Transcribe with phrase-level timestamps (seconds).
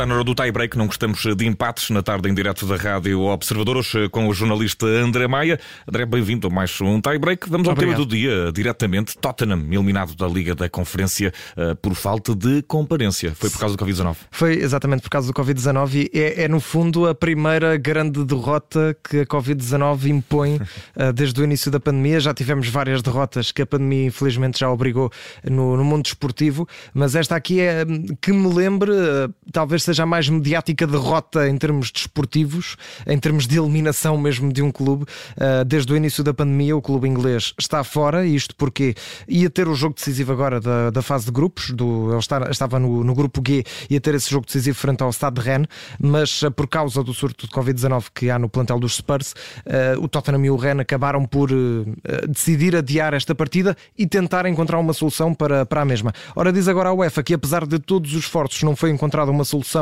[0.00, 3.20] Está na hora do tie-break, não gostamos de empates na tarde em direto da Rádio
[3.20, 5.60] Observador, hoje com o jornalista André Maia.
[5.86, 7.50] André, bem-vindo a mais um tie-break.
[7.50, 7.96] Vamos ao Obrigado.
[7.96, 9.18] tema do dia, diretamente.
[9.18, 13.34] Tottenham, eliminado da Liga da Conferência uh, por falta de comparência.
[13.34, 14.16] Foi por causa do Covid-19?
[14.30, 18.96] Foi exatamente por causa do Covid-19 e é, é, no fundo, a primeira grande derrota
[19.06, 20.56] que a Covid-19 impõe
[20.96, 22.20] uh, desde o início da pandemia.
[22.20, 25.12] Já tivemos várias derrotas que a pandemia, infelizmente, já obrigou
[25.44, 27.84] no, no mundo desportivo, mas esta aqui é
[28.22, 32.76] que me lembre, uh, talvez seja a mais mediática derrota em termos desportivos,
[33.06, 35.04] em termos de eliminação mesmo de um clube.
[35.36, 38.94] Uh, desde o início da pandemia, o clube inglês está fora, e isto porque
[39.26, 43.02] ia ter o jogo decisivo agora da, da fase de grupos, do, ele estava no,
[43.02, 45.68] no, grupo G, ia ter esse jogo decisivo frente ao Stade de Rennes,
[45.98, 50.00] mas uh, por causa do surto de Covid-19 que há no plantel dos Spurs, uh,
[50.00, 51.50] o Tottenham e o Rennes acabaram por
[52.28, 56.12] decidir adiar esta partida e tentar encontrar uma solução para, para a mesma.
[56.34, 59.44] Ora, diz agora a UEFA que apesar de todos os esforços não foi encontrada uma
[59.44, 59.79] solução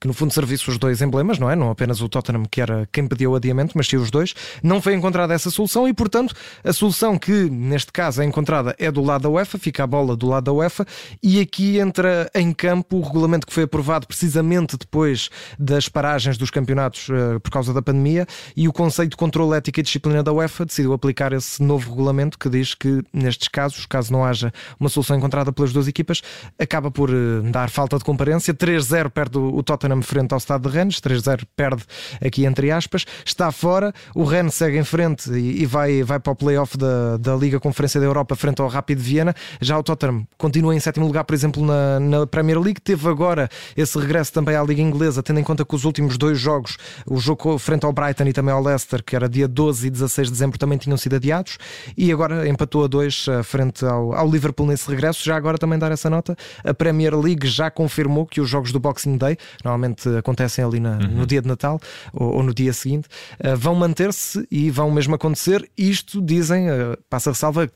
[0.00, 1.56] que no fundo servisse os dois emblemas, não é?
[1.56, 4.34] Não apenas o Tottenham, que era quem pediu o adiamento, mas sim os dois.
[4.62, 8.90] Não foi encontrada essa solução e, portanto, a solução que neste caso é encontrada é
[8.90, 10.86] do lado da UEFA, fica a bola do lado da UEFA
[11.22, 16.50] e aqui entra em campo o regulamento que foi aprovado precisamente depois das paragens dos
[16.50, 18.26] campeonatos uh, por causa da pandemia
[18.56, 22.38] e o Conselho de Controlo Ética e Disciplina da UEFA decidiu aplicar esse novo regulamento
[22.38, 26.22] que diz que nestes casos, caso não haja uma solução encontrada pelas duas equipas,
[26.58, 28.54] acaba por uh, dar falta de comparência.
[28.54, 31.84] 3-0 o Tottenham frente ao Estado de Rennes, 3-0 perde
[32.24, 36.32] aqui entre aspas, está fora, o Rennes segue em frente e, e vai, vai para
[36.32, 40.26] o playoff da, da Liga Conferência da Europa frente ao Rápido Viena, já o Tottenham
[40.36, 44.56] continua em sétimo lugar, por exemplo, na, na Premier League, teve agora esse regresso também
[44.56, 47.92] à Liga Inglesa, tendo em conta que os últimos dois jogos, o jogo frente ao
[47.92, 50.96] Brighton e também ao Leicester, que era dia 12 e 16 de dezembro, também tinham
[50.96, 51.58] sido adiados,
[51.96, 55.78] e agora empatou a dois eh, frente ao, ao Liverpool nesse regresso, já agora também
[55.78, 59.27] dar essa nota, a Premier League já confirmou que os jogos do Boxing Day,
[59.64, 61.08] normalmente acontecem ali na, uhum.
[61.08, 61.80] no dia de Natal
[62.12, 63.08] ou, ou no dia seguinte,
[63.44, 65.68] uh, vão manter-se e vão mesmo acontecer.
[65.76, 67.70] Isto dizem, uh, passa a ressalva,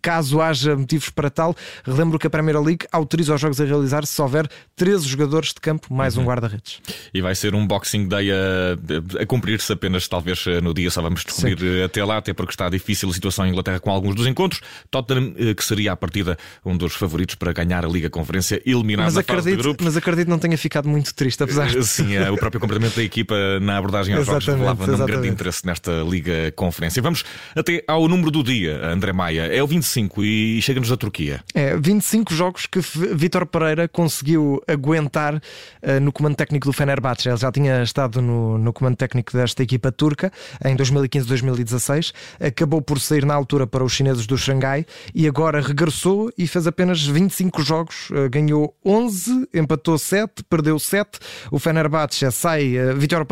[0.00, 1.54] caso haja motivos para tal,
[1.84, 5.60] relembro que a Premier League autoriza os jogos a realizar se houver 13 jogadores de
[5.60, 6.22] campo mais uhum.
[6.22, 6.80] um guarda-redes.
[7.12, 11.24] E vai ser um Boxing Day a, a cumprir-se apenas, talvez no dia, só vamos
[11.24, 11.82] descobrir Sim.
[11.82, 14.60] até lá, até porque está difícil a situação em Inglaterra com alguns dos encontros.
[14.90, 19.06] Tottenham, eh, que seria a partida um dos favoritos para ganhar a Liga Conferência, eliminado
[19.06, 19.84] mas acredito, fase de grupos.
[19.84, 21.84] Mas acredito não tenha ficado muito triste, apesar de...
[21.84, 25.64] Sim, é, o próprio comportamento da equipa na abordagem aos jogos revelava um grande interesse
[25.64, 27.00] nesta Liga Conferência.
[27.02, 27.24] Vamos
[27.54, 29.42] até ao número do dia, André Maia.
[29.42, 31.42] É o 25 e chega-nos da Turquia.
[31.54, 37.28] É, 25 jogos que Vitor Pereira conseguiu aguentar uh, no comando técnico do Fenerbahçe.
[37.28, 40.32] Ele já tinha estado no, no comando técnico desta equipa turca
[40.64, 42.12] em 2015-2016.
[42.40, 46.66] Acabou por sair na altura para os chineses do Xangai e agora regressou e fez
[46.66, 48.10] apenas 25 jogos.
[48.10, 51.18] Uh, ganhou 11, empatou 7, perdeu 7.
[51.50, 53.26] O Fenerbahçe sai, uh, Vitor,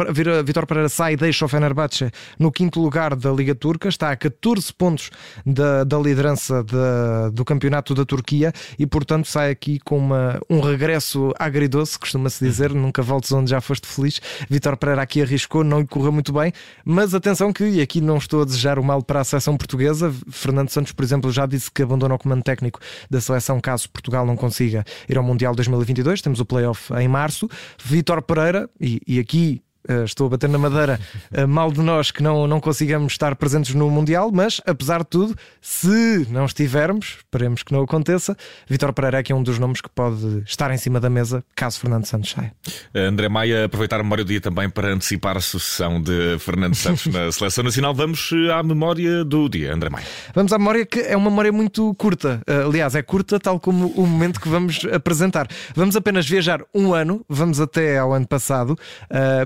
[0.44, 3.88] Vitor Pereira sai e deixa o Fenerbahçe no quinto lugar da Liga Turca.
[3.88, 5.10] Está a 14 pontos
[5.46, 10.60] da, da liderança da, do campeonato da Turquia e, portanto, sai aqui com uma, um
[10.60, 12.82] regresso agridoce, costuma-se dizer, uhum.
[12.82, 14.20] nunca voltes onde já foste feliz.
[14.48, 16.52] Vitor Pereira aqui arriscou, não lhe correu muito bem,
[16.84, 20.14] mas atenção que, e aqui não estou a desejar o mal para a seleção portuguesa,
[20.30, 22.80] Fernando Santos, por exemplo, já disse que abandona o comando técnico
[23.10, 27.48] da seleção caso Portugal não consiga ir ao Mundial 2022, temos o playoff em março.
[27.82, 29.62] Vitor Pereira, e, e aqui
[30.04, 30.98] estou a bater na madeira,
[31.32, 35.08] uh, mal de nós que não, não consigamos estar presentes no Mundial, mas apesar de
[35.08, 38.36] tudo, se não estivermos, esperemos que não aconteça,
[38.68, 41.44] Vitor Pereira é que é um dos nomes que pode estar em cima da mesa
[41.54, 42.52] caso Fernando Santos saia.
[42.94, 47.06] André Maia, aproveitar a memória do dia também para antecipar a sucessão de Fernando Santos
[47.06, 47.94] na Seleção Nacional.
[47.94, 50.06] Vamos eh, à memória do dia, André Maia.
[50.34, 52.40] Vamos à memória que é uma memória muito curta.
[52.66, 55.46] Aliás, é curta, tal como o momento que vamos apresentar.
[55.74, 58.78] Vamos apenas viajar um ano, vamos até ao ano passado.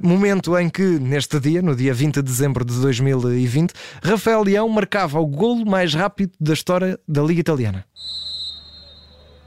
[0.02, 4.68] momento momento em que, neste dia, no dia 20 de dezembro de 2020, Rafael Leão
[4.68, 7.84] marcava o golo mais rápido da história da Liga Italiana.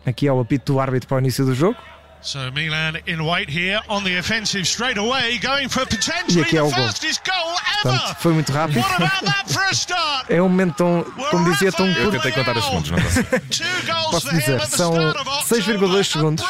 [0.05, 1.77] Aqui é o apito do árbitro para o início do jogo.
[2.23, 7.23] So Milan in white here on the offensive straight away, going for potentially the fastest
[7.25, 7.97] goal ever.
[7.97, 8.79] Portanto, foi muito rápido.
[10.29, 14.11] é um momento tão, como dizia, tão Eu tentei contar os segundos, não posso.
[14.11, 16.45] posso dizer, são 6,2 segundos.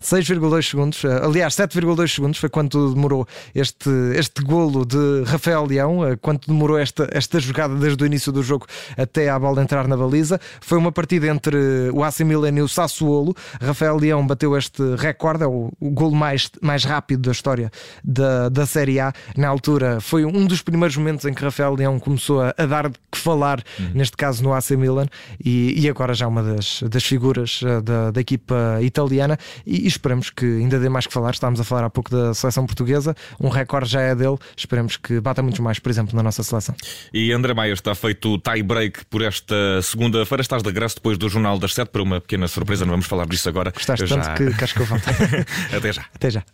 [0.00, 6.06] 6,2 segundos, eh, aliás, 7,2 segundos foi quanto demorou este, este golo de Rafael Leão,
[6.06, 9.86] eh, quanto demorou esta, esta jogada desde o início do jogo até a bola entrar
[9.88, 10.40] na baliza.
[10.60, 11.56] Foi uma partida entre
[11.92, 13.34] o AC Milan e o Sassuolo.
[13.60, 17.70] Rafael Leão bateu este recorde, é o, o golo mais, mais rápido da história
[18.02, 19.12] da, da Série A.
[19.36, 22.90] Na altura, foi um dos primeiros momentos em que Rafael Leão começou a, a dar
[22.90, 23.90] que falar, uhum.
[23.94, 25.06] neste caso no AC Milan,
[25.42, 29.86] e, e agora já uma das, das figuras eh, da, da equipa italiana e, e
[29.86, 31.32] esperamos que ainda dê mais que falar.
[31.32, 35.20] Estávamos a falar há pouco da seleção portuguesa, um recorde já é dele, esperemos que
[35.20, 36.74] bata muitos mais, por exemplo, na nossa seleção.
[37.12, 40.42] E André Maia está feito o tie break por esta segunda-feira.
[40.42, 43.26] Estás de regresso depois do Jornal das Sete para uma pequena surpresa, não vamos falar
[43.26, 43.70] disso agora.
[43.70, 44.34] Gostaste eu tanto já...
[44.34, 44.98] que, que acho que eu vou.
[45.76, 46.04] Até já.
[46.14, 46.44] Até já.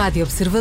[0.00, 0.60] Rádio Observador.